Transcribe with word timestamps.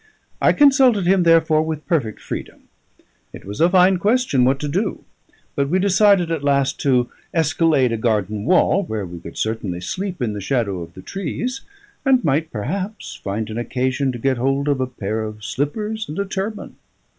I 0.41 0.51
consulted 0.51 1.05
him, 1.05 1.21
therefore, 1.21 1.61
with 1.61 1.85
perfect 1.85 2.19
freedom. 2.21 2.61
It 3.33 3.45
was 3.45 3.61
a 3.61 3.69
fine 3.69 3.97
question 3.97 4.45
what 4.45 4.57
to 4.61 4.67
do; 4.67 5.03
but 5.55 5.69
we 5.69 5.77
decided 5.77 6.31
at 6.31 6.43
last 6.43 6.79
to 6.79 7.11
escalade 7.35 7.91
a 7.91 7.97
garden 7.97 8.45
wall, 8.45 8.81
where 8.81 9.05
we 9.05 9.19
could 9.19 9.37
certainly 9.37 9.79
sleep 9.79 10.19
in 10.19 10.33
the 10.33 10.41
shadow 10.41 10.81
of 10.81 10.95
the 10.95 11.03
trees, 11.03 11.61
and 12.03 12.23
might 12.25 12.51
perhaps 12.51 13.17
find 13.23 13.51
an 13.51 13.59
occasion 13.59 14.11
to 14.11 14.17
get 14.17 14.37
hold 14.37 14.67
of 14.67 14.81
a 14.81 14.87
pair 14.87 15.21
of 15.21 15.43
slippers 15.43 16.09
and 16.09 16.17
a 16.17 16.25
turban. 16.25 16.77